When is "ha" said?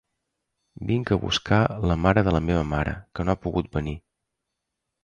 3.37-3.41